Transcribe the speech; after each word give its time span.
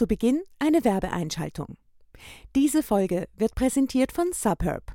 Zu 0.00 0.06
Beginn 0.06 0.40
eine 0.58 0.82
Werbeeinschaltung. 0.82 1.76
Diese 2.56 2.82
Folge 2.82 3.28
wird 3.36 3.54
präsentiert 3.54 4.12
von 4.12 4.32
Subherb, 4.32 4.94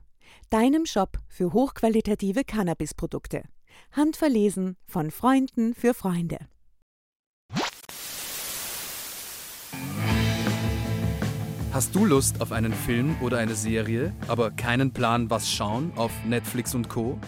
deinem 0.50 0.88
Shop 0.88 1.20
für 1.28 1.54
hochqualitative 1.54 2.43
Cannabisprodukte. 2.43 3.43
Handverlesen 3.91 4.77
von 4.87 5.11
Freunden 5.11 5.75
für 5.75 5.93
Freunde. 5.93 6.39
Hast 11.71 11.93
du 11.93 12.03
Lust 12.03 12.41
auf 12.41 12.51
einen 12.51 12.73
Film 12.73 13.15
oder 13.21 13.37
eine 13.37 13.53
Serie, 13.53 14.11
aber 14.27 14.49
keinen 14.49 14.91
Plan, 14.91 15.29
was 15.29 15.51
schauen 15.51 15.91
auf 15.97 16.11
Netflix 16.25 16.73
und 16.73 16.89
Co? 16.89 17.19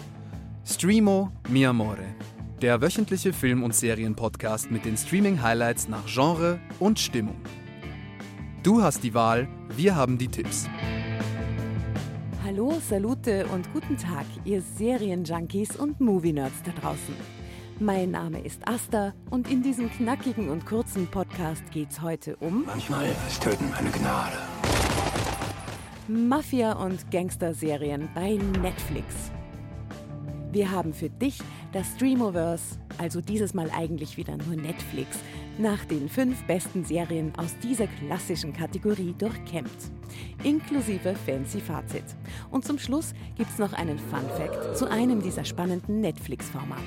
Streamo 0.64 1.30
Mi 1.48 1.64
Amore, 1.64 2.12
der 2.60 2.82
wöchentliche 2.82 3.32
Film- 3.32 3.62
und 3.62 3.72
Serienpodcast 3.72 4.68
mit 4.72 4.84
den 4.84 4.96
Streaming-Highlights 4.96 5.86
nach 5.86 6.06
Genre 6.06 6.58
und 6.80 6.98
Stimmung. 6.98 7.40
Du 8.64 8.82
hast 8.82 9.04
die 9.04 9.14
Wahl, 9.14 9.46
wir 9.76 9.94
haben 9.94 10.18
die 10.18 10.26
Tipps. 10.26 10.68
Hallo, 12.44 12.80
Salute 12.88 13.46
und 13.54 13.72
guten 13.72 13.96
Tag, 13.96 14.26
ihr 14.44 14.60
Serienjunkies 14.60 15.76
und 15.76 16.00
Movie-Nerds 16.00 16.64
da 16.64 16.72
draußen. 16.72 17.14
Mein 17.78 18.10
Name 18.10 18.40
ist 18.40 18.66
Asta 18.66 19.14
und 19.30 19.48
in 19.48 19.62
diesem 19.62 19.88
knackigen 19.88 20.48
und 20.48 20.66
kurzen 20.66 21.06
Podcast 21.06 21.62
geht's 21.70 22.02
heute 22.02 22.34
um 22.38 22.64
Manchmal 22.66 23.06
ist 23.28 23.40
Töten 23.40 23.72
eine 23.78 23.90
Gnade. 23.90 24.36
Mafia- 26.08 26.72
und 26.72 27.12
Gangster-Serien 27.12 28.08
bei 28.12 28.40
Netflix. 28.60 29.30
Wir 30.50 30.72
haben 30.72 30.92
für 30.92 31.10
dich 31.10 31.38
das 31.72 31.86
Streamoverse, 31.94 32.80
also 32.98 33.20
dieses 33.20 33.54
Mal 33.54 33.70
eigentlich 33.70 34.16
wieder 34.16 34.36
nur 34.36 34.56
Netflix, 34.56 35.18
nach 35.58 35.84
den 35.84 36.08
fünf 36.08 36.42
besten 36.44 36.84
Serien 36.84 37.32
aus 37.36 37.56
dieser 37.58 37.86
klassischen 37.86 38.52
Kategorie 38.52 39.14
durchkämmt. 39.18 39.70
Inklusive 40.44 41.14
fancy 41.14 41.60
Fazit. 41.60 42.04
Und 42.50 42.64
zum 42.64 42.78
Schluss 42.78 43.12
gibt's 43.36 43.58
noch 43.58 43.72
einen 43.72 43.98
Fun 43.98 44.26
Fact 44.36 44.76
zu 44.76 44.90
einem 44.90 45.20
dieser 45.20 45.44
spannenden 45.44 46.00
Netflix-Formate. 46.00 46.82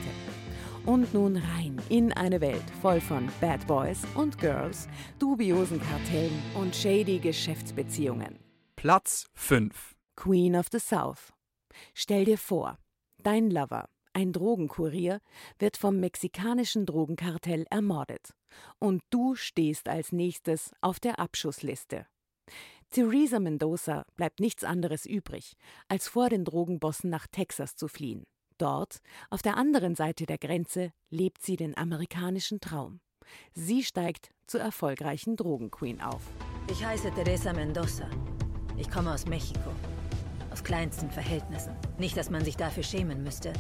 Und 0.86 1.14
nun 1.14 1.38
rein 1.38 1.80
in 1.90 2.12
eine 2.14 2.42
Welt 2.42 2.64
voll 2.82 3.02
von 3.02 3.30
Bad 3.40 3.68
Boys 3.68 4.02
und 4.16 4.40
Girls, 4.40 4.88
dubiosen 5.20 5.80
Kartellen 5.80 6.42
und 6.56 6.76
shady 6.76 7.20
Geschäftsbeziehungen. 7.20 8.40
Platz 8.76 9.28
5. 9.36 9.96
Queen 10.16 10.56
of 10.56 10.68
the 10.72 10.80
South. 10.80 11.34
Stell 11.94 12.26
dir 12.26 12.38
vor, 12.38 12.78
dein 13.22 13.52
Lover, 13.52 13.90
ein 14.14 14.34
Drogenkurier, 14.34 15.20
wird 15.60 15.78
vom 15.78 16.00
mexikanischen 16.00 16.86
Drogenkartell 16.86 17.66
ermordet. 17.70 18.34
Und 18.80 19.02
du 19.10 19.36
stehst 19.36 19.88
als 19.88 20.12
nächstes 20.12 20.72
auf 20.82 21.00
der 21.00 21.20
Abschussliste. 21.20 22.06
Theresa 22.90 23.40
Mendoza 23.40 24.04
bleibt 24.18 24.42
nichts 24.42 24.64
anderes 24.64 25.06
übrig, 25.06 25.54
als 25.88 26.08
vor 26.10 26.30
den 26.30 26.44
Drogenbossen 26.44 27.10
nach 27.10 27.28
Texas 27.28 27.76
zu 27.76 27.88
fliehen. 27.88 28.26
Dort, 28.58 29.00
auf 29.30 29.42
der 29.42 29.58
anderen 29.58 29.96
Seite 29.96 30.26
der 30.26 30.38
Grenze, 30.38 30.92
lebt 31.10 31.42
sie 31.42 31.56
den 31.56 31.78
amerikanischen 31.78 32.60
Traum. 32.60 33.00
Sie 33.54 33.84
steigt 33.84 34.32
zur 34.46 34.60
erfolgreichen 34.60 35.36
Drogenqueen 35.38 36.02
auf. 36.02 36.22
Ich 36.70 36.84
heiße 36.84 37.12
Teresa 37.12 37.54
Mendoza. 37.54 38.10
Ich 38.78 38.90
komme 38.92 39.14
aus 39.14 39.26
Mexiko. 39.26 39.72
Aus 40.52 40.64
kleinsten 40.64 41.10
Verhältnissen. 41.10 41.74
Nicht, 41.98 42.18
dass 42.18 42.30
man 42.30 42.44
sich 42.44 42.58
dafür 42.58 42.84
schämen 42.84 43.24
müsste. 43.24 43.54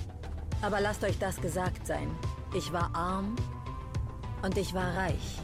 Aber 0.61 0.81
lasst 0.81 1.03
euch 1.03 1.17
das 1.17 1.39
gesagt 1.39 1.87
sein. 1.87 2.09
Ich 2.53 2.71
war 2.73 2.93
arm 2.93 3.35
und 4.43 4.57
ich 4.57 4.73
war 4.73 4.95
reich. 4.95 5.39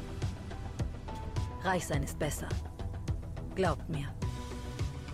Reich 1.63 1.85
sein 1.85 2.03
ist 2.03 2.17
besser. 2.17 2.49
Glaubt 3.55 3.87
mir. 3.89 4.07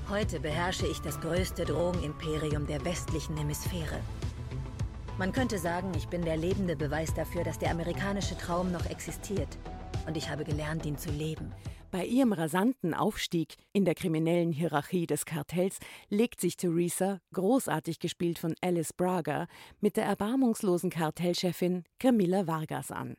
Heute 0.10 0.40
beherrsche 0.40 0.86
ich 0.86 1.00
das 1.00 1.20
größte 1.22 1.66
Drogenimperium 1.66 2.68
der 2.68 2.84
westlichen 2.86 3.38
Hemisphäre. 3.38 4.00
Man 5.18 5.32
könnte 5.32 5.58
sagen, 5.58 5.92
ich 5.96 6.08
bin 6.08 6.24
der 6.24 6.38
lebende 6.38 6.76
Beweis 6.76 7.14
dafür, 7.14 7.44
dass 7.44 7.60
der 7.60 7.72
amerikanische 7.72 8.38
Traum 8.38 8.72
noch 8.72 8.86
existiert. 8.88 9.58
Und 10.06 10.18
ich 10.18 10.30
habe 10.30 10.44
gelernt, 10.44 10.86
ihn 10.86 10.98
zu 10.98 11.12
leben. 11.12 11.54
Bei 11.92 12.06
ihrem 12.06 12.34
rasanten 12.34 12.96
Aufstieg 12.96 13.56
in 13.72 13.86
der 13.86 13.94
kriminellen 13.94 14.52
Hierarchie 14.52 15.06
des 15.06 15.26
Kartells 15.26 15.78
legt 16.10 16.42
sich 16.42 16.58
Theresa, 16.58 17.20
großartig 17.34 18.00
gespielt 18.00 18.40
von 18.40 18.56
Alice 18.62 18.94
Braga, 18.94 19.48
mit 19.80 19.96
der 19.96 20.06
erbarmungslosen 20.06 20.90
Kartellchefin 20.90 21.84
Camilla 22.00 22.48
Vargas 22.48 22.92
an. 22.92 23.16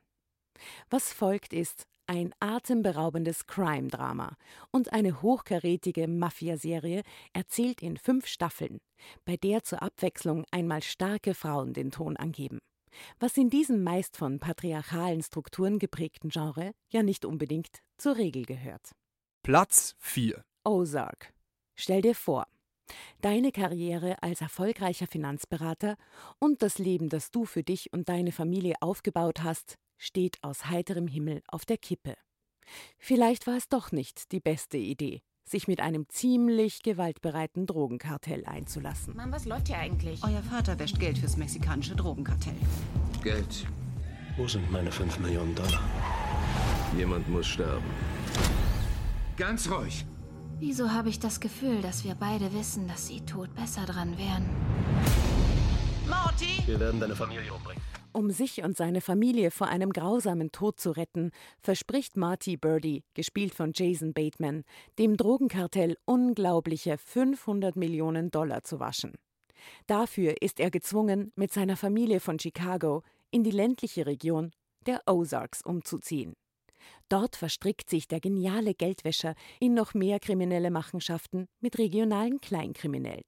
Was 0.91 1.13
folgt 1.13 1.53
ist 1.53 1.87
ein 2.07 2.35
atemberaubendes 2.41 3.47
Crime-Drama 3.47 4.37
und 4.71 4.93
eine 4.93 5.23
hochkarätige 5.23 6.09
Mafiaserie 6.09 7.03
erzählt 7.33 7.83
in 7.83 7.97
fünf 7.97 8.27
Staffeln, 8.27 8.79
bei 9.25 9.37
der 9.37 9.63
zur 9.63 9.83
Abwechslung 9.83 10.45
einmal 10.51 10.83
starke 10.83 11.35
Frauen 11.35 11.73
den 11.73 11.91
Ton 11.91 12.17
angeben. 12.17 12.59
Was 13.19 13.37
in 13.37 13.51
diesem 13.51 13.83
meist 13.83 14.17
von 14.17 14.39
patriarchalen 14.39 15.23
Strukturen 15.23 15.79
geprägten 15.79 16.29
Genre 16.29 16.73
ja 16.93 17.03
nicht 17.03 17.25
unbedingt 17.25 17.81
zur 17.99 18.17
Regel 18.17 18.45
gehört. 18.45 18.93
Platz 19.43 19.95
4. 19.99 20.43
Ozark. 20.65 21.33
Stell 21.77 22.03
dir 22.03 22.15
vor, 22.15 22.47
deine 23.21 23.51
Karriere 23.51 24.23
als 24.23 24.41
erfolgreicher 24.41 25.07
Finanzberater 25.07 25.97
und 26.39 26.63
das 26.63 26.79
Leben, 26.79 27.09
das 27.09 27.31
du 27.31 27.45
für 27.45 27.65
dich 27.65 27.93
und 27.93 28.09
deine 28.09 28.31
Familie 28.31 28.77
aufgebaut 28.81 29.43
hast, 29.43 29.77
steht 29.97 30.39
aus 30.43 30.67
heiterem 30.67 31.07
Himmel 31.07 31.43
auf 31.49 31.65
der 31.65 31.79
Kippe. 31.79 32.17
Vielleicht 32.99 33.47
war 33.47 33.57
es 33.57 33.69
doch 33.69 33.93
nicht 33.93 34.33
die 34.33 34.41
beste 34.41 34.79
Idee, 34.79 35.23
sich 35.45 35.69
mit 35.69 35.81
einem 35.81 36.09
ziemlich 36.09 36.83
gewaltbereiten 36.83 37.67
Drogenkartell 37.67 38.45
einzulassen. 38.47 39.17
Mann, 39.17 39.33
was 39.33 39.45
läuft 39.45 39.69
hier 39.69 39.79
eigentlich? 39.79 40.23
Euer 40.25 40.43
Vater 40.43 40.79
wäscht 40.79 40.99
Geld 40.99 41.19
fürs 41.19 41.37
mexikanische 41.37 41.95
Drogenkartell. 41.95 42.57
Geld. 43.23 43.67
Wo 44.37 44.49
sind 44.49 44.71
meine 44.71 44.91
5 44.91 45.21
Millionen 45.21 45.55
Dollar? 45.55 45.83
Jemand 46.97 47.29
muss 47.29 47.47
sterben. 47.47 47.85
Ganz 49.37 49.71
ruhig. 49.71 50.05
Wieso 50.59 50.91
habe 50.91 51.09
ich 51.09 51.19
das 51.19 51.41
Gefühl, 51.41 51.83
dass 51.83 52.05
wir 52.05 52.15
beide 52.15 52.53
wissen, 52.55 52.89
dass 52.89 53.09
sie 53.09 53.21
tot 53.21 53.55
besser 53.55 53.85
dran 53.85 54.17
wären? 54.17 54.49
Wir 56.67 56.81
werden 56.81 57.01
deine 57.01 57.15
Familie 57.15 57.53
umbringen. 57.53 57.83
Um 58.17 58.31
sich 58.31 58.63
und 58.63 58.77
seine 58.77 59.01
Familie 59.01 59.51
vor 59.51 59.67
einem 59.67 59.91
grausamen 59.91 60.53
Tod 60.53 60.79
zu 60.79 60.93
retten, 60.93 61.33
verspricht 61.61 62.17
Marty 62.17 62.57
Birdie, 62.57 63.03
gespielt 63.15 63.53
von 63.53 63.73
Jason 63.75 64.13
Bateman, 64.13 64.63
dem 65.01 65.17
Drogenkartell 65.17 65.97
unglaubliche 66.05 66.97
500 66.97 67.75
Millionen 67.75 68.31
Dollar 68.31 68.63
zu 68.63 68.79
waschen. 68.79 69.15
Dafür 69.89 70.41
ist 70.41 70.61
er 70.61 70.71
gezwungen, 70.71 71.33
mit 71.35 71.53
seiner 71.53 71.77
Familie 71.77 72.21
von 72.21 72.39
Chicago 72.39 73.03
in 73.33 73.43
die 73.43 73.51
ländliche 73.51 74.07
Region 74.07 74.53
der 74.87 75.03
Ozarks 75.09 75.61
umzuziehen. 75.63 76.35
Dort 77.09 77.35
verstrickt 77.35 77.91
sich 77.91 78.07
der 78.07 78.21
geniale 78.21 78.75
Geldwäscher 78.75 79.35
in 79.59 79.75
noch 79.75 79.93
mehr 79.93 80.21
kriminelle 80.21 80.71
Machenschaften 80.71 81.49
mit 81.59 81.79
regionalen 81.79 82.41
Kleinkriminellen. 82.41 83.25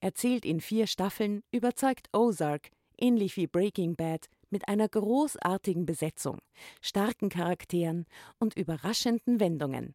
Erzählt 0.00 0.44
in 0.44 0.60
vier 0.60 0.88
Staffeln 0.88 1.42
überzeugt 1.52 2.08
Ozark, 2.12 2.70
ähnlich 3.00 3.36
wie 3.36 3.46
Breaking 3.46 3.96
Bad, 3.96 4.28
mit 4.50 4.68
einer 4.68 4.88
großartigen 4.88 5.86
Besetzung, 5.86 6.38
starken 6.80 7.28
Charakteren 7.28 8.06
und 8.38 8.56
überraschenden 8.56 9.40
Wendungen. 9.40 9.94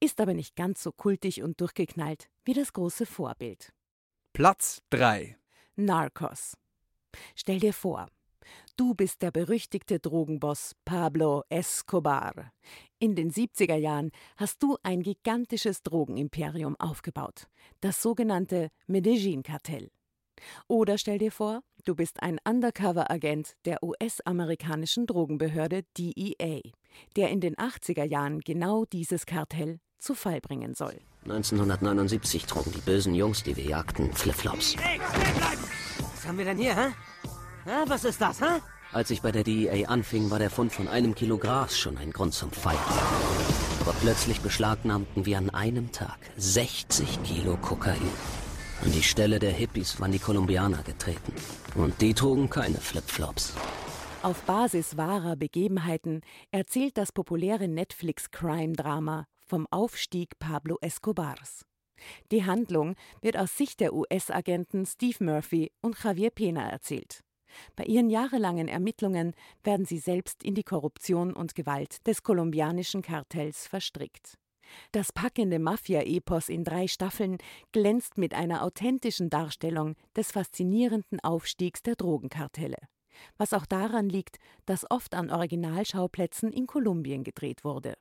Ist 0.00 0.20
aber 0.20 0.34
nicht 0.34 0.56
ganz 0.56 0.82
so 0.82 0.92
kultig 0.92 1.42
und 1.42 1.60
durchgeknallt 1.60 2.28
wie 2.44 2.54
das 2.54 2.72
große 2.72 3.06
Vorbild. 3.06 3.72
Platz 4.32 4.82
3. 4.90 5.36
Narcos. 5.76 6.56
Stell 7.34 7.60
dir 7.60 7.72
vor, 7.72 8.06
du 8.76 8.94
bist 8.94 9.22
der 9.22 9.30
berüchtigte 9.30 9.98
Drogenboss 9.98 10.74
Pablo 10.84 11.44
Escobar. 11.48 12.52
In 12.98 13.14
den 13.14 13.30
70er 13.30 13.76
Jahren 13.76 14.10
hast 14.36 14.62
du 14.62 14.76
ein 14.82 15.02
gigantisches 15.02 15.82
Drogenimperium 15.82 16.76
aufgebaut, 16.78 17.48
das 17.80 18.02
sogenannte 18.02 18.70
Medellin-Kartell. 18.86 19.90
Oder 20.68 20.98
stell 20.98 21.18
dir 21.18 21.32
vor, 21.32 21.60
du 21.84 21.94
bist 21.94 22.22
ein 22.22 22.38
Undercover-Agent 22.46 23.56
der 23.64 23.82
US-amerikanischen 23.82 25.06
Drogenbehörde 25.06 25.82
DEA, 25.98 26.60
der 27.16 27.30
in 27.30 27.40
den 27.40 27.56
80er 27.56 28.04
Jahren 28.04 28.40
genau 28.40 28.84
dieses 28.84 29.26
Kartell 29.26 29.80
zu 29.98 30.14
Fall 30.14 30.40
bringen 30.40 30.74
soll. 30.74 30.98
1979 31.24 32.46
trugen 32.46 32.72
die 32.72 32.80
bösen 32.80 33.14
Jungs, 33.14 33.42
die 33.42 33.56
wir 33.56 33.64
jagten, 33.64 34.12
Flipflops. 34.12 34.76
Was 34.76 36.26
haben 36.26 36.38
wir 36.38 36.46
denn 36.46 36.58
hier, 36.58 36.74
hä? 36.74 36.92
Ja, 37.66 37.84
was 37.86 38.04
ist 38.04 38.20
das, 38.20 38.40
hä? 38.40 38.60
Als 38.92 39.10
ich 39.10 39.22
bei 39.22 39.30
der 39.30 39.44
DEA 39.44 39.88
anfing, 39.88 40.30
war 40.30 40.38
der 40.38 40.50
Fund 40.50 40.72
von 40.72 40.88
einem 40.88 41.14
Kilo 41.14 41.38
Gras 41.38 41.78
schon 41.78 41.96
ein 41.96 42.10
Grund 42.10 42.34
zum 42.34 42.50
Feiern. 42.50 42.78
Aber 43.80 43.94
plötzlich 44.00 44.40
beschlagnahmten 44.40 45.26
wir 45.26 45.38
an 45.38 45.50
einem 45.50 45.92
Tag 45.92 46.18
60 46.36 47.22
Kilo 47.22 47.56
Kokain. 47.56 48.00
An 48.82 48.92
die 48.92 49.02
Stelle 49.02 49.38
der 49.38 49.52
Hippies 49.52 50.00
waren 50.00 50.12
die 50.12 50.18
Kolumbianer 50.18 50.82
getreten. 50.82 51.34
Und 51.74 52.00
die 52.00 52.14
trugen 52.14 52.48
keine 52.48 52.78
Flipflops. 52.78 53.52
Auf 54.22 54.42
Basis 54.44 54.96
wahrer 54.96 55.36
Begebenheiten 55.36 56.22
erzählt 56.50 56.96
das 56.96 57.12
populäre 57.12 57.68
Netflix-Crime-Drama 57.68 59.26
vom 59.46 59.66
Aufstieg 59.70 60.38
Pablo 60.38 60.78
Escobars. 60.80 61.66
Die 62.32 62.46
Handlung 62.46 62.94
wird 63.20 63.36
aus 63.36 63.54
Sicht 63.58 63.80
der 63.80 63.92
US-Agenten 63.92 64.86
Steve 64.86 65.24
Murphy 65.24 65.70
und 65.82 66.02
Javier 66.02 66.30
Pena 66.30 66.66
erzählt. 66.70 67.20
Bei 67.76 67.84
ihren 67.84 68.08
jahrelangen 68.08 68.68
Ermittlungen 68.68 69.34
werden 69.62 69.84
sie 69.84 69.98
selbst 69.98 70.42
in 70.42 70.54
die 70.54 70.62
Korruption 70.62 71.34
und 71.34 71.54
Gewalt 71.54 72.06
des 72.06 72.22
kolumbianischen 72.22 73.02
Kartells 73.02 73.66
verstrickt. 73.66 74.38
Das 74.92 75.12
packende 75.12 75.58
Mafia-Epos 75.58 76.48
in 76.48 76.64
drei 76.64 76.88
Staffeln 76.88 77.38
glänzt 77.72 78.18
mit 78.18 78.34
einer 78.34 78.62
authentischen 78.62 79.30
Darstellung 79.30 79.96
des 80.16 80.32
faszinierenden 80.32 81.20
Aufstiegs 81.20 81.82
der 81.82 81.96
Drogenkartelle. 81.96 82.78
Was 83.36 83.52
auch 83.52 83.66
daran 83.66 84.08
liegt, 84.08 84.38
dass 84.66 84.90
oft 84.90 85.14
an 85.14 85.30
Originalschauplätzen 85.30 86.52
in 86.52 86.66
Kolumbien 86.66 87.24
gedreht 87.24 87.64
wurde. 87.64 87.94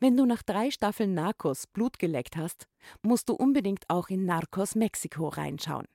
Wenn 0.00 0.16
du 0.16 0.24
nach 0.24 0.42
drei 0.42 0.70
Staffeln 0.70 1.14
Narcos 1.14 1.66
Blut 1.66 1.98
geleckt 1.98 2.36
hast, 2.36 2.66
musst 3.02 3.28
du 3.28 3.34
unbedingt 3.34 3.84
auch 3.88 4.08
in 4.08 4.24
Narcos 4.24 4.74
Mexiko 4.74 5.28
reinschauen. 5.28 5.86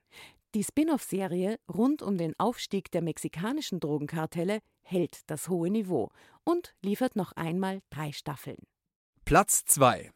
Die 0.54 0.62
Spin-off-Serie 0.62 1.58
rund 1.68 2.00
um 2.02 2.16
den 2.16 2.38
Aufstieg 2.38 2.90
der 2.92 3.02
mexikanischen 3.02 3.80
Drogenkartelle 3.80 4.60
hält 4.82 5.28
das 5.28 5.48
hohe 5.48 5.68
Niveau 5.70 6.10
und 6.44 6.76
liefert 6.80 7.16
noch 7.16 7.32
einmal 7.32 7.80
drei 7.90 8.12
Staffeln. 8.12 8.58
Platz 9.26 9.64
2 9.64 10.10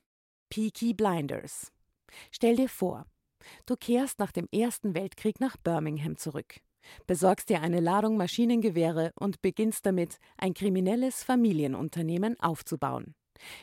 Peaky 0.50 0.92
Blinders. 0.92 1.72
Stell 2.30 2.56
dir 2.56 2.68
vor, 2.68 3.06
du 3.64 3.74
kehrst 3.74 4.18
nach 4.18 4.32
dem 4.32 4.46
Ersten 4.52 4.94
Weltkrieg 4.94 5.40
nach 5.40 5.56
Birmingham 5.56 6.18
zurück, 6.18 6.60
besorgst 7.06 7.48
dir 7.48 7.62
eine 7.62 7.80
Ladung 7.80 8.18
Maschinengewehre 8.18 9.12
und 9.14 9.40
beginnst 9.40 9.86
damit, 9.86 10.18
ein 10.36 10.52
kriminelles 10.52 11.24
Familienunternehmen 11.24 12.38
aufzubauen. 12.38 13.14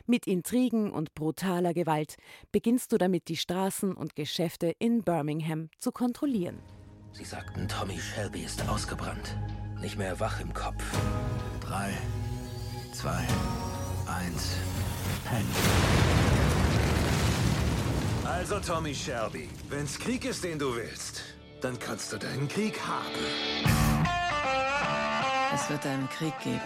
Mit 0.07 0.25
Intrigen 0.25 0.89
und 0.89 1.13
brutaler 1.13 1.75
Gewalt 1.75 2.15
beginnst 2.51 2.91
du 2.91 2.97
damit, 2.97 3.27
die 3.27 3.37
Straßen 3.37 3.93
und 3.93 4.15
Geschäfte 4.15 4.73
in 4.79 5.03
Birmingham 5.03 5.69
zu 5.79 5.91
kontrollieren. 5.91 6.57
Sie 7.11 7.23
sagten, 7.23 7.67
Tommy 7.67 7.99
Shelby 7.99 8.41
ist 8.41 8.67
ausgebrannt. 8.67 9.37
Nicht 9.79 9.99
mehr 9.99 10.19
wach 10.19 10.41
im 10.41 10.51
Kopf. 10.55 10.83
Drei, 11.61 11.93
zwei, 12.93 13.27
eins. 14.15 14.55
Also, 18.23 18.59
Tommy 18.59 18.93
Shelby, 18.93 19.49
wenn's 19.69 19.97
Krieg 19.97 20.25
ist, 20.25 20.43
den 20.43 20.59
du 20.59 20.75
willst, 20.75 21.23
dann 21.61 21.77
kannst 21.79 22.13
du 22.13 22.17
deinen 22.17 22.47
Krieg 22.47 22.79
haben. 22.85 23.05
Es 25.53 25.69
wird 25.69 25.85
einen 25.85 26.09
Krieg 26.09 26.33
geben. 26.43 26.59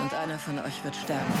Und 0.00 0.14
einer 0.14 0.38
von 0.38 0.58
euch 0.58 0.84
wird 0.84 0.94
sterben. 0.94 1.32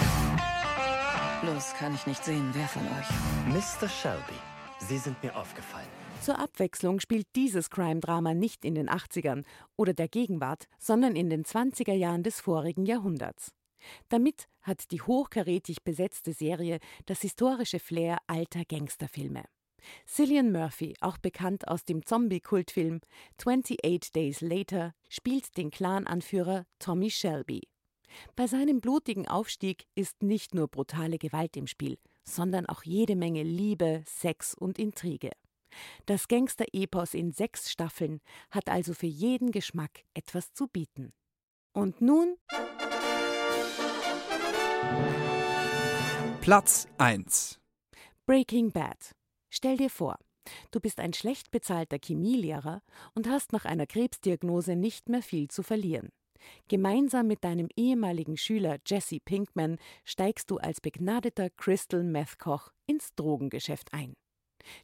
Bloß 1.42 1.74
kann 1.78 1.94
ich 1.94 2.06
nicht 2.06 2.24
sehen, 2.24 2.50
wer 2.52 2.66
von 2.66 2.82
euch. 2.82 3.08
Mr. 3.54 3.88
Shelby, 3.88 4.38
Sie 4.80 4.98
sind 4.98 5.22
mir 5.22 5.36
aufgefallen. 5.36 5.86
Zur 6.20 6.38
Abwechslung 6.40 6.98
spielt 6.98 7.28
dieses 7.36 7.70
Crime-Drama 7.70 8.34
nicht 8.34 8.64
in 8.64 8.74
den 8.74 8.90
80ern 8.90 9.44
oder 9.76 9.94
der 9.94 10.08
Gegenwart, 10.08 10.66
sondern 10.78 11.14
in 11.14 11.30
den 11.30 11.44
20er 11.44 11.94
Jahren 11.94 12.24
des 12.24 12.40
vorigen 12.40 12.86
Jahrhunderts. 12.86 13.52
Damit 14.08 14.48
hat 14.62 14.90
die 14.90 15.00
hochkarätig 15.02 15.82
besetzte 15.84 16.32
Serie 16.32 16.78
das 17.06 17.20
historische 17.20 17.78
Flair 17.78 18.18
alter 18.26 18.64
Gangsterfilme. 18.64 19.44
Cillian 20.06 20.52
Murphy, 20.52 20.96
auch 21.00 21.18
bekannt 21.18 21.68
aus 21.68 21.84
dem 21.84 22.04
Zombie-Kultfilm 22.04 23.00
28 23.38 24.12
Days 24.12 24.40
Later, 24.40 24.94
spielt 25.08 25.56
den 25.56 25.70
Clan-Anführer 25.70 26.66
Tommy 26.78 27.10
Shelby. 27.10 27.62
Bei 28.36 28.46
seinem 28.46 28.80
blutigen 28.80 29.28
Aufstieg 29.28 29.86
ist 29.94 30.22
nicht 30.22 30.54
nur 30.54 30.68
brutale 30.68 31.18
Gewalt 31.18 31.56
im 31.56 31.66
Spiel, 31.66 31.98
sondern 32.24 32.66
auch 32.66 32.82
jede 32.82 33.16
Menge 33.16 33.42
Liebe, 33.42 34.02
Sex 34.06 34.54
und 34.54 34.78
Intrige. 34.78 35.30
Das 36.06 36.28
Gangster-Epos 36.28 37.14
in 37.14 37.32
sechs 37.32 37.70
Staffeln 37.70 38.20
hat 38.50 38.68
also 38.68 38.94
für 38.94 39.06
jeden 39.06 39.52
Geschmack 39.52 40.04
etwas 40.14 40.52
zu 40.54 40.66
bieten. 40.66 41.12
Und 41.72 42.00
nun 42.00 42.36
Platz 46.48 46.88
1 46.96 47.60
Breaking 48.24 48.72
Bad. 48.72 49.12
Stell 49.50 49.76
dir 49.76 49.90
vor, 49.90 50.16
du 50.70 50.80
bist 50.80 50.98
ein 50.98 51.12
schlecht 51.12 51.50
bezahlter 51.50 51.98
Chemielehrer 52.02 52.80
und 53.14 53.28
hast 53.28 53.52
nach 53.52 53.66
einer 53.66 53.86
Krebsdiagnose 53.86 54.74
nicht 54.74 55.10
mehr 55.10 55.20
viel 55.20 55.48
zu 55.48 55.62
verlieren. 55.62 56.08
Gemeinsam 56.68 57.26
mit 57.26 57.44
deinem 57.44 57.68
ehemaligen 57.76 58.38
Schüler 58.38 58.78
Jesse 58.86 59.20
Pinkman 59.22 59.76
steigst 60.06 60.50
du 60.50 60.56
als 60.56 60.80
begnadeter 60.80 61.50
Crystal 61.50 62.02
Meth 62.02 62.38
Koch 62.38 62.70
ins 62.86 63.14
Drogengeschäft 63.14 63.92
ein. 63.92 64.14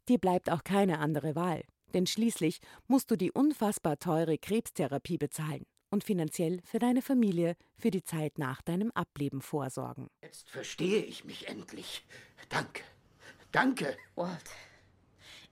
Dir 0.07 0.19
bleibt 0.19 0.51
auch 0.51 0.63
keine 0.63 0.99
andere 0.99 1.33
Wahl, 1.33 1.63
denn 1.95 2.05
schließlich 2.05 2.59
musst 2.87 3.09
du 3.09 3.15
die 3.15 3.31
unfassbar 3.31 3.97
teure 3.97 4.37
Krebstherapie 4.37 5.17
bezahlen 5.17 5.65
und 5.89 6.03
finanziell 6.03 6.61
für 6.63 6.79
deine 6.79 7.01
Familie 7.01 7.55
für 7.77 7.91
die 7.91 8.03
Zeit 8.03 8.37
nach 8.37 8.61
deinem 8.61 8.91
Ableben 8.91 9.41
vorsorgen. 9.41 10.09
Jetzt 10.21 10.49
verstehe 10.49 11.03
ich 11.03 11.25
mich 11.25 11.47
endlich. 11.47 12.05
Danke. 12.49 12.83
Danke. 13.51 13.97
Walt, 14.15 14.51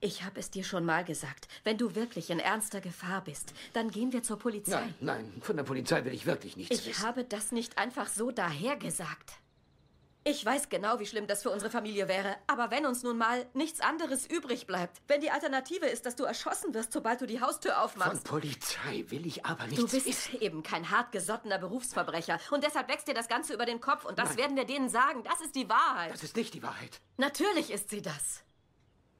ich 0.04 0.22
habe 0.22 0.38
es 0.38 0.50
dir 0.50 0.64
schon 0.64 0.84
mal 0.84 1.02
gesagt. 1.02 1.48
Wenn 1.62 1.78
du 1.78 1.94
wirklich 1.94 2.28
in 2.28 2.38
ernster 2.38 2.82
Gefahr 2.82 3.24
bist, 3.24 3.54
dann 3.72 3.90
gehen 3.90 4.12
wir 4.12 4.22
zur 4.22 4.38
Polizei. 4.38 4.78
Nein, 4.78 4.94
nein, 5.00 5.32
von 5.40 5.56
der 5.56 5.64
Polizei 5.64 6.04
will 6.04 6.12
ich 6.12 6.26
wirklich 6.26 6.58
nichts 6.58 6.74
ich 6.74 6.86
wissen. 6.86 6.90
Ich 6.90 7.06
habe 7.06 7.24
das 7.24 7.52
nicht 7.52 7.78
einfach 7.78 8.08
so 8.08 8.30
dahergesagt. 8.30 9.38
Ich 10.26 10.42
weiß 10.42 10.70
genau, 10.70 10.98
wie 11.00 11.04
schlimm 11.06 11.26
das 11.26 11.42
für 11.42 11.50
unsere 11.50 11.70
Familie 11.70 12.08
wäre. 12.08 12.36
Aber 12.46 12.70
wenn 12.70 12.86
uns 12.86 13.02
nun 13.02 13.18
mal 13.18 13.44
nichts 13.52 13.80
anderes 13.80 14.26
übrig 14.26 14.66
bleibt, 14.66 15.02
wenn 15.06 15.20
die 15.20 15.30
Alternative 15.30 15.84
ist, 15.84 16.06
dass 16.06 16.16
du 16.16 16.24
erschossen 16.24 16.72
wirst, 16.72 16.94
sobald 16.94 17.20
du 17.20 17.26
die 17.26 17.42
Haustür 17.42 17.82
aufmachst. 17.82 18.26
Von 18.26 18.40
Polizei 18.40 19.04
will 19.08 19.26
ich 19.26 19.44
aber 19.44 19.64
nichts 19.66 19.76
Du 19.84 19.86
bist 19.86 20.06
wissen. 20.06 20.40
eben 20.40 20.62
kein 20.62 20.90
hartgesottener 20.90 21.58
Berufsverbrecher. 21.58 22.40
Und 22.52 22.64
deshalb 22.64 22.88
wächst 22.88 23.06
dir 23.06 23.12
das 23.12 23.28
Ganze 23.28 23.52
über 23.52 23.66
den 23.66 23.82
Kopf. 23.82 24.06
Und 24.06 24.18
das 24.18 24.30
Nein. 24.30 24.38
werden 24.38 24.56
wir 24.56 24.64
denen 24.64 24.88
sagen. 24.88 25.22
Das 25.24 25.42
ist 25.42 25.54
die 25.54 25.68
Wahrheit. 25.68 26.14
Das 26.14 26.22
ist 26.22 26.36
nicht 26.36 26.54
die 26.54 26.62
Wahrheit. 26.62 27.02
Natürlich 27.18 27.70
ist 27.70 27.90
sie 27.90 28.00
das. 28.00 28.44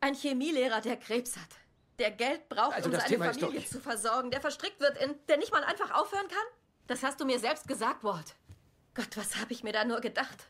Ein 0.00 0.14
Chemielehrer, 0.14 0.80
der 0.80 0.96
Krebs 0.96 1.36
hat. 1.36 1.50
Der 1.98 2.12
Geld 2.12 2.48
braucht, 2.48 2.76
also 2.76 2.88
um 2.88 2.94
seine 2.96 3.08
Thema 3.08 3.34
Familie 3.34 3.66
zu 3.66 3.78
versorgen. 3.78 4.30
Der 4.30 4.40
verstrickt 4.40 4.80
wird 4.80 4.96
in... 4.96 5.14
Der 5.28 5.36
nicht 5.36 5.52
mal 5.52 5.64
einfach 5.64 5.90
aufhören 5.90 6.28
kann? 6.28 6.46
Das 6.86 7.02
hast 7.02 7.20
du 7.20 7.26
mir 7.26 7.38
selbst 7.38 7.68
gesagt, 7.68 8.04
Walt. 8.04 8.34
Gott, 8.94 9.16
was 9.16 9.36
habe 9.36 9.52
ich 9.52 9.62
mir 9.62 9.72
da 9.72 9.84
nur 9.84 10.00
gedacht? 10.00 10.46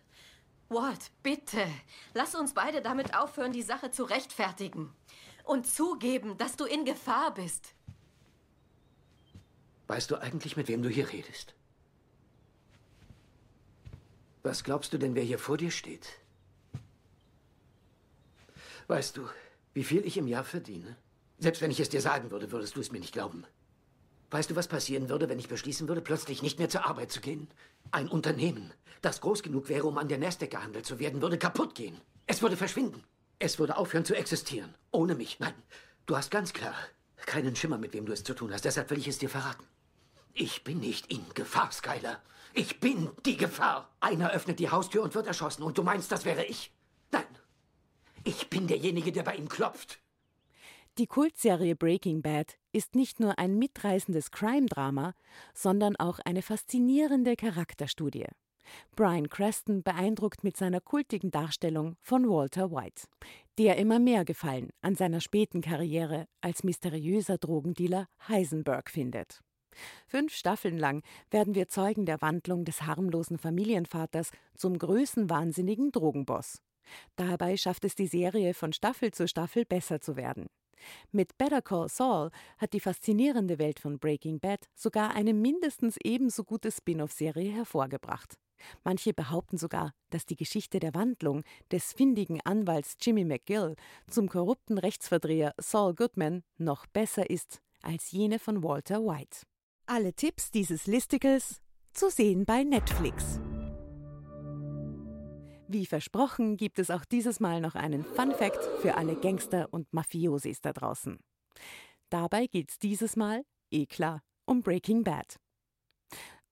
Walt, 0.68 1.10
bitte, 1.22 1.66
lass 2.14 2.34
uns 2.34 2.54
beide 2.54 2.82
damit 2.82 3.16
aufhören, 3.16 3.52
die 3.52 3.62
Sache 3.62 3.90
zu 3.90 4.04
rechtfertigen. 4.04 4.92
Und 5.44 5.66
zugeben, 5.66 6.38
dass 6.38 6.56
du 6.56 6.64
in 6.64 6.84
Gefahr 6.84 7.34
bist. 7.34 7.74
Weißt 9.86 10.10
du 10.10 10.16
eigentlich, 10.16 10.56
mit 10.56 10.68
wem 10.68 10.82
du 10.82 10.88
hier 10.88 11.10
redest? 11.12 11.54
Was 14.42 14.64
glaubst 14.64 14.92
du 14.92 14.98
denn, 14.98 15.14
wer 15.14 15.22
hier 15.22 15.38
vor 15.38 15.58
dir 15.58 15.70
steht? 15.70 16.08
Weißt 18.86 19.16
du, 19.16 19.28
wie 19.72 19.84
viel 19.84 20.04
ich 20.04 20.16
im 20.16 20.26
Jahr 20.26 20.44
verdiene? 20.44 20.96
Selbst 21.38 21.60
wenn 21.62 21.70
ich 21.70 21.80
es 21.80 21.88
dir 21.88 22.00
sagen 22.00 22.30
würde, 22.30 22.52
würdest 22.52 22.76
du 22.76 22.80
es 22.80 22.92
mir 22.92 23.00
nicht 23.00 23.12
glauben. 23.12 23.46
Weißt 24.30 24.50
du, 24.50 24.56
was 24.56 24.68
passieren 24.68 25.08
würde, 25.08 25.28
wenn 25.28 25.38
ich 25.38 25.48
beschließen 25.48 25.88
würde, 25.88 26.00
plötzlich 26.00 26.42
nicht 26.42 26.58
mehr 26.58 26.68
zur 26.68 26.86
Arbeit 26.86 27.12
zu 27.12 27.20
gehen? 27.20 27.48
Ein 27.90 28.08
Unternehmen, 28.08 28.72
das 29.02 29.20
groß 29.20 29.42
genug 29.42 29.68
wäre, 29.68 29.86
um 29.86 29.98
an 29.98 30.08
der 30.08 30.18
Nasdaq 30.18 30.50
gehandelt 30.50 30.86
zu 30.86 30.98
werden, 30.98 31.22
würde 31.22 31.38
kaputt 31.38 31.74
gehen. 31.74 32.00
Es 32.26 32.42
würde 32.42 32.56
verschwinden. 32.56 33.04
Es 33.38 33.58
würde 33.58 33.76
aufhören 33.76 34.04
zu 34.04 34.14
existieren. 34.14 34.74
Ohne 34.90 35.14
mich. 35.14 35.38
Nein, 35.40 35.54
du 36.06 36.16
hast 36.16 36.30
ganz 36.30 36.52
klar 36.52 36.74
keinen 37.26 37.56
Schimmer, 37.56 37.78
mit 37.78 37.92
wem 37.92 38.06
du 38.06 38.12
es 38.12 38.24
zu 38.24 38.34
tun 38.34 38.52
hast. 38.52 38.64
Deshalb 38.64 38.90
will 38.90 38.98
ich 38.98 39.08
es 39.08 39.18
dir 39.18 39.28
verraten. 39.28 39.64
Ich 40.32 40.64
bin 40.64 40.80
nicht 40.80 41.10
in 41.10 41.24
Gefahr, 41.34 41.70
Skyler. 41.72 42.20
Ich 42.52 42.80
bin 42.80 43.10
die 43.24 43.36
Gefahr. 43.36 43.90
Einer 44.00 44.32
öffnet 44.32 44.58
die 44.58 44.70
Haustür 44.70 45.02
und 45.02 45.14
wird 45.14 45.26
erschossen. 45.26 45.62
Und 45.62 45.78
du 45.78 45.82
meinst, 45.82 46.12
das 46.12 46.24
wäre 46.24 46.44
ich? 46.44 46.72
Nein. 47.10 47.24
Ich 48.24 48.48
bin 48.48 48.66
derjenige, 48.66 49.12
der 49.12 49.22
bei 49.22 49.36
ihm 49.36 49.48
klopft. 49.48 49.98
Die 50.96 51.08
Kultserie 51.08 51.74
Breaking 51.74 52.22
Bad 52.22 52.56
ist 52.70 52.94
nicht 52.94 53.18
nur 53.18 53.36
ein 53.40 53.58
mitreißendes 53.58 54.30
Crime-Drama, 54.30 55.14
sondern 55.52 55.96
auch 55.96 56.20
eine 56.20 56.40
faszinierende 56.40 57.34
Charakterstudie. 57.34 58.26
Brian 58.94 59.28
Creston 59.28 59.82
beeindruckt 59.82 60.44
mit 60.44 60.56
seiner 60.56 60.80
kultigen 60.80 61.32
Darstellung 61.32 61.96
von 62.00 62.28
Walter 62.28 62.70
White, 62.70 63.08
der 63.58 63.76
immer 63.76 63.98
mehr 63.98 64.24
Gefallen 64.24 64.70
an 64.82 64.94
seiner 64.94 65.20
späten 65.20 65.62
Karriere 65.62 66.28
als 66.40 66.62
mysteriöser 66.62 67.38
Drogendealer 67.38 68.06
Heisenberg 68.28 68.88
findet. 68.88 69.40
Fünf 70.06 70.32
Staffeln 70.32 70.78
lang 70.78 71.02
werden 71.28 71.56
wir 71.56 71.66
Zeugen 71.66 72.06
der 72.06 72.22
Wandlung 72.22 72.64
des 72.64 72.82
harmlosen 72.82 73.38
Familienvaters 73.38 74.30
zum 74.54 74.78
größenwahnsinnigen 74.78 75.90
Drogenboss. 75.90 76.62
Dabei 77.16 77.56
schafft 77.56 77.84
es 77.84 77.96
die 77.96 78.06
Serie 78.06 78.54
von 78.54 78.72
Staffel 78.72 79.10
zu 79.10 79.26
Staffel 79.26 79.64
besser 79.64 80.00
zu 80.00 80.14
werden. 80.14 80.46
Mit 81.12 81.36
Better 81.38 81.62
Call 81.62 81.88
Saul 81.88 82.30
hat 82.58 82.72
die 82.72 82.80
faszinierende 82.80 83.58
Welt 83.58 83.78
von 83.80 83.98
Breaking 83.98 84.40
Bad 84.40 84.66
sogar 84.74 85.14
eine 85.14 85.34
mindestens 85.34 85.96
ebenso 86.02 86.44
gute 86.44 86.70
Spin-off-Serie 86.70 87.52
hervorgebracht. 87.52 88.38
Manche 88.82 89.12
behaupten 89.12 89.58
sogar, 89.58 89.92
dass 90.10 90.26
die 90.26 90.36
Geschichte 90.36 90.78
der 90.80 90.94
Wandlung 90.94 91.42
des 91.70 91.92
findigen 91.92 92.40
Anwalts 92.42 92.96
Jimmy 93.00 93.24
McGill 93.24 93.76
zum 94.08 94.28
korrupten 94.28 94.78
Rechtsverdreher 94.78 95.54
Saul 95.58 95.94
Goodman 95.94 96.42
noch 96.56 96.86
besser 96.86 97.28
ist 97.28 97.60
als 97.82 98.10
jene 98.12 98.38
von 98.38 98.62
Walter 98.62 99.00
White. 99.04 99.42
Alle 99.86 100.14
Tipps 100.14 100.50
dieses 100.50 100.86
Listicles 100.86 101.60
zu 101.92 102.10
sehen 102.10 102.44
bei 102.44 102.64
Netflix. 102.64 103.40
Wie 105.74 105.86
versprochen 105.86 106.56
gibt 106.56 106.78
es 106.78 106.88
auch 106.88 107.04
dieses 107.04 107.40
Mal 107.40 107.60
noch 107.60 107.74
einen 107.74 108.04
Fun 108.04 108.30
Fact 108.30 108.62
für 108.80 108.94
alle 108.94 109.16
Gangster 109.16 109.66
und 109.72 109.92
Mafiosis 109.92 110.60
da 110.60 110.72
draußen. 110.72 111.18
Dabei 112.10 112.46
geht 112.46 112.70
es 112.70 112.78
dieses 112.78 113.16
Mal, 113.16 113.42
eh 113.72 113.84
klar, 113.84 114.22
um 114.46 114.62
Breaking 114.62 115.02
Bad. 115.02 115.34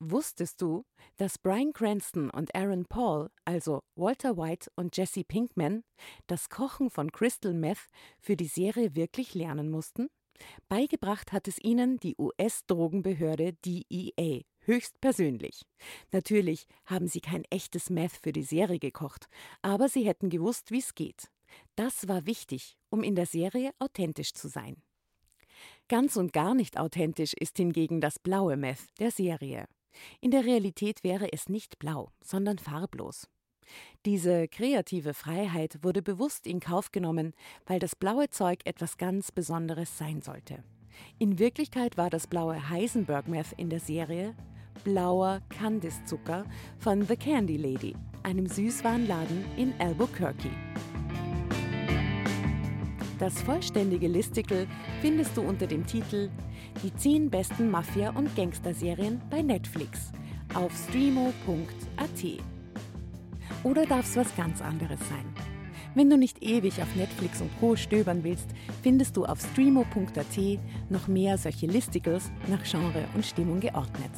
Wusstest 0.01 0.61
du, 0.61 0.83
dass 1.19 1.39
Brian 1.39 1.73
Cranston 1.73 2.31
und 2.31 2.53
Aaron 2.57 2.85
Paul, 2.85 3.31
also 3.45 3.85
Walter 3.95 4.37
White 4.37 4.69
und 4.75 4.97
Jesse 4.97 5.23
Pinkman, 5.23 5.85
das 6.27 6.49
Kochen 6.49 6.91
von 6.91 7.13
Crystal 7.13 7.55
Meth 7.55 7.87
für 8.19 8.35
die 8.35 8.49
Serie 8.49 8.97
wirklich 8.97 9.37
lernen 9.37 9.71
mussten? 9.71 10.09
Beigebracht 10.69 11.31
hat 11.31 11.47
es 11.47 11.63
ihnen 11.63 11.99
die 11.99 12.17
US-Drogenbehörde 12.19 13.53
DEA 13.65 14.43
höchstpersönlich. 14.65 15.63
Natürlich 16.11 16.67
haben 16.87 17.09
sie 17.09 17.21
kein 17.21 17.45
echtes 17.51 17.91
Meth 17.91 18.13
für 18.13 18.33
die 18.33 18.43
Serie 18.43 18.79
gekocht, 18.79 19.29
aber 19.63 19.89
sie 19.89 20.07
hätten 20.07 20.31
gewusst, 20.31 20.71
wie 20.71 20.79
es 20.79 20.95
geht. 20.95 21.31
Das 21.77 22.09
war 22.09 22.27
wichtig, 22.27 22.77
um 22.91 23.03
in 23.03 23.15
der 23.15 23.27
Serie 23.27 23.73
authentisch 23.79 24.33
zu 24.33 24.49
sein. 24.49 24.83
Ganz 25.89 26.17
und 26.17 26.33
gar 26.33 26.55
nicht 26.55 26.79
authentisch 26.79 27.35
ist 27.35 27.57
hingegen 27.57 28.01
das 28.01 28.19
blaue 28.19 28.57
Meth 28.57 28.87
der 28.99 29.11
Serie. 29.11 29.67
In 30.21 30.31
der 30.31 30.45
Realität 30.45 31.05
wäre 31.05 31.33
es 31.33 31.49
nicht 31.49 31.79
blau, 31.79 32.11
sondern 32.23 32.59
farblos. 32.59 33.29
Diese 34.05 34.49
kreative 34.49 35.15
Freiheit 35.15 35.79
wurde 35.83 36.03
bewusst 36.03 36.47
in 36.47 36.61
Kauf 36.61 36.93
genommen, 36.93 37.33
weil 37.67 37.79
das 37.79 37.95
blaue 37.95 38.29
Zeug 38.31 38.61
etwas 38.65 38.97
ganz 38.97 39.31
Besonderes 39.31 39.97
sein 39.99 40.21
sollte. 40.21 40.65
In 41.19 41.39
Wirklichkeit 41.39 41.97
war 41.97 42.11
das 42.11 42.27
blaue 42.27 42.69
Heisenberg 42.69 43.29
Meth 43.29 43.53
in 43.57 43.71
der 43.71 43.81
Serie 43.81 44.35
blauer 44.85 45.41
Candice-Zucker 45.49 46.45
von 46.79 47.03
The 47.03 47.17
Candy 47.17 47.57
Lady, 47.57 47.95
einem 48.23 48.47
Süßwarenladen 48.47 49.45
in 49.57 49.73
Albuquerque. 49.79 50.51
Das 53.19 53.41
vollständige 53.43 54.09
Listicle 54.09 54.67
findest 55.01 55.37
du 55.37 55.43
unter 55.43 55.67
dem 55.67 55.87
Titel 55.87 56.29
Die 56.83 56.93
10 56.95 57.31
besten 57.31 57.71
Mafia- 57.71 58.11
und 58.17 58.35
Gangsterserien 58.35 59.21
bei 59.31 59.43
Netflix 59.43 60.13
auf 60.55 60.73
streamo.at. 60.89 62.43
Oder 63.63 63.87
darf 63.87 64.07
es 64.07 64.17
was 64.17 64.35
ganz 64.37 64.61
anderes 64.61 64.99
sein? 65.09 65.25
Wenn 65.95 66.09
du 66.09 66.17
nicht 66.17 66.43
ewig 66.43 66.81
auf 66.83 66.97
Netflix 66.97 67.41
und 67.41 67.51
Co. 67.61 67.77
stöbern 67.77 68.25
willst, 68.25 68.49
findest 68.83 69.17
du 69.17 69.25
auf 69.25 69.41
streamo.at 69.41 70.59
noch 70.89 71.07
mehr 71.07 71.37
solche 71.37 71.67
Listicles 71.67 72.33
nach 72.49 72.65
Genre 72.65 73.05
und 73.15 73.25
Stimmung 73.25 73.61
geordnet. 73.61 74.11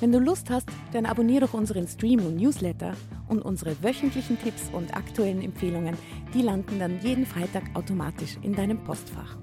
Wenn 0.00 0.12
du 0.12 0.18
Lust 0.18 0.50
hast, 0.50 0.68
dann 0.92 1.06
abonniere 1.06 1.46
doch 1.46 1.54
unseren 1.54 1.86
Stream 1.86 2.20
und 2.20 2.36
Newsletter 2.36 2.94
und 3.28 3.42
unsere 3.42 3.82
wöchentlichen 3.82 4.38
Tipps 4.38 4.70
und 4.72 4.96
aktuellen 4.96 5.42
Empfehlungen, 5.42 5.96
die 6.34 6.42
landen 6.42 6.78
dann 6.78 7.00
jeden 7.02 7.26
Freitag 7.26 7.64
automatisch 7.74 8.36
in 8.42 8.54
deinem 8.54 8.82
Postfach. 8.84 9.36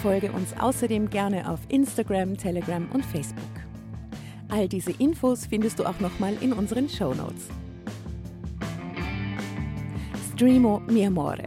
Folge 0.00 0.32
uns 0.32 0.54
außerdem 0.58 1.10
gerne 1.10 1.50
auf 1.50 1.60
Instagram, 1.68 2.36
Telegram 2.36 2.88
und 2.92 3.04
Facebook. 3.04 3.44
All 4.48 4.68
diese 4.68 4.92
Infos 4.92 5.46
findest 5.46 5.78
du 5.78 5.84
auch 5.84 6.00
nochmal 6.00 6.34
in 6.40 6.52
unseren 6.52 6.88
Show 6.88 7.14
Notes. 7.14 7.48
Streamo 10.32 10.80
mi 10.88 11.04
amore. 11.04 11.44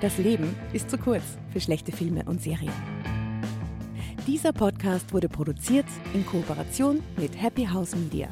Das 0.00 0.18
Leben 0.18 0.54
ist 0.72 0.90
zu 0.90 0.98
kurz 0.98 1.38
für 1.50 1.60
schlechte 1.60 1.92
Filme 1.92 2.24
und 2.24 2.42
Serien. 2.42 2.93
Dieser 4.26 4.54
Podcast 4.54 5.12
wurde 5.12 5.28
produziert 5.28 5.84
in 6.14 6.24
Kooperation 6.24 7.02
mit 7.18 7.40
Happy 7.40 7.66
House 7.66 7.94
Media. 7.94 8.28